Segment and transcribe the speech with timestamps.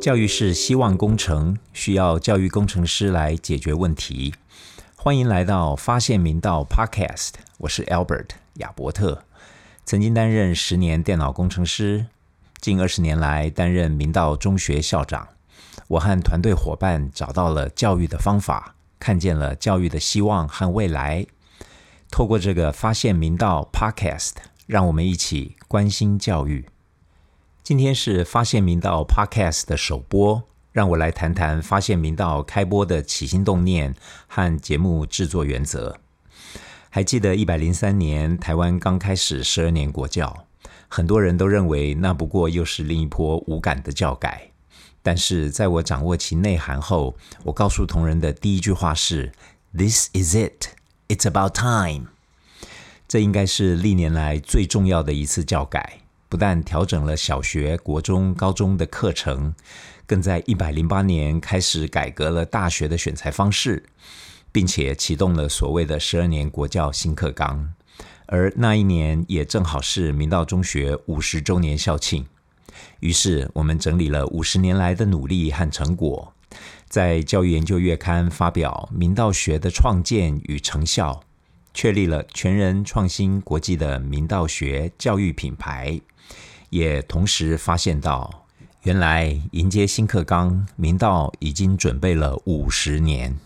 [0.00, 4.32] 教育是希望工程，需要教育工程师来解决问题。
[4.94, 9.24] 欢迎来到发现明道 Podcast，我是 Albert 亚伯特，
[9.84, 12.06] 曾经担任十年电脑工程师，
[12.60, 15.26] 近二十年来担任明道中学校长。
[15.88, 18.75] 我和团队伙伴找到了教育的方法，
[19.06, 21.24] 看见了教育的希望和未来。
[22.10, 24.32] 透过这个发现明道 Podcast，
[24.66, 26.66] 让我们一起关心教育。
[27.62, 30.42] 今天是发现明道 Podcast 的首播，
[30.72, 33.94] 让我来谈谈发现明道开播的起心动念
[34.26, 36.00] 和节目制作原则。
[36.90, 40.46] 还记得一百零三年台湾刚开始十二年国教，
[40.88, 44.50] 很多人都认为那不过又是另一波无感的教改。
[45.06, 49.30] 但是在我掌握其内涵后，我告诉同仁的第一句话是
[49.72, 50.70] ：“This is it.
[51.06, 52.08] It's about time.”
[53.06, 56.00] 这应该是历年来最重要的一次教改。
[56.28, 59.54] 不但调整了小学、国中、高中的课程，
[60.08, 63.84] 更在一百零八年开始改革了大学的选材方式，
[64.50, 67.72] 并且启动了所谓的十二年国教新课纲。
[68.26, 72.26] 而那一年也正好是明道中学五十周年校庆，
[73.00, 76.32] 于是我们整理了五十年来的努力和成果，
[76.88, 81.22] 在《教育研究月刊》发表明道学的创建与成效，
[81.74, 86.00] 确立了全人创新国际的明道学教育品牌。
[86.70, 88.46] 也同时发现到，
[88.82, 93.36] 原来迎接新课纲，明道已经准备了五十年。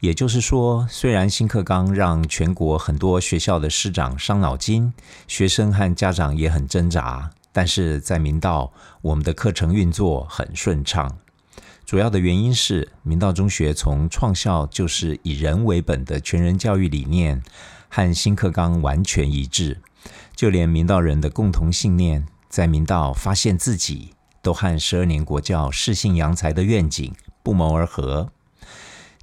[0.00, 4.92] 也就是说，虽然新课纲让全国很多学校的师长伤脑筋，
[5.28, 8.72] 学生和家长也很挣扎，但是在明道，
[9.02, 11.18] 我们的课程运作很顺畅。
[11.84, 17.42] 主要的原因是，明道中学从创校就是以人为本的全人教育理念，
[17.88, 19.80] 和新课纲完全一致。
[20.34, 22.26] 就连明道人的共同信念。
[22.48, 24.12] 在明道发现自己，
[24.42, 28.30] 都和十二年国教适性扬才的愿景不谋而合。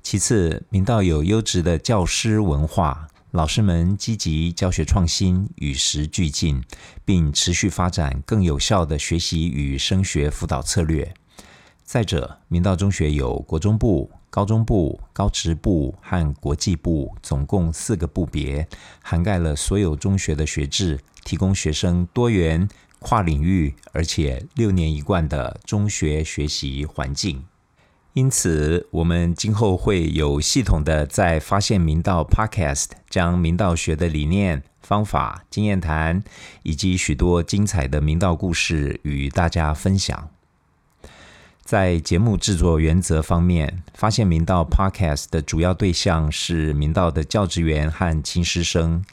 [0.02, 6.64] 其次，明道有优质的教师文化，老师们积极教学创新，与时俱进，
[7.06, 11.14] 并持续发展更有效的学习与升学辅导策略。
[11.84, 18.68] 再者，明道中学有国中部、高中部、高职部和国际部，总共四个部别，
[19.04, 22.68] 涵盖了所有中学的学制，提供学生多元。
[23.02, 27.46] 跨领域，而且六年一贯的中学学习环境，
[28.12, 36.24] 因此我们今后会有系统的在发现明道 Podcast，将明道学的理念、方法、经验谈，
[36.64, 40.30] 以及许多精彩的明道故事与大家分享。
[41.64, 49.04] 在节目制作原则方面，发现明道 Podcast 的主要对象是明道的教职员和亲师生。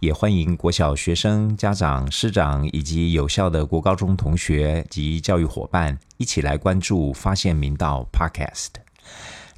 [0.00, 8.70] 也欢迎国小学生、家长、师长以及有效的国高中同学及教育伙伴一起来关注发现明道 Podcast，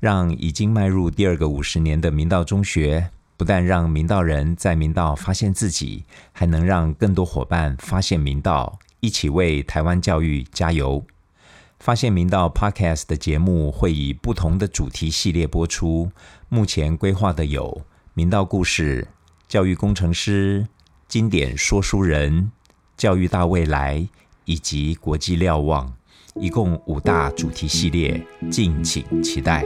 [0.00, 11.05] 让已经迈入第二个五十年的明道中学，不但让明道人在明道发现自己，还能让更多伙伴发现明道，一起为台湾教育加油。
[11.81, 16.11] 发现明道 Podcast 的节目会以不同的主题系列播出，
[16.49, 17.83] 目前规划的有
[18.15, 19.09] 明道故事。
[19.47, 20.67] 教育工程师、
[21.06, 22.50] 经典说书人、
[22.97, 24.09] 教育大未来
[24.47, 25.93] 以及国际瞭望，
[26.37, 29.65] 一共五大主题系列，敬请期待。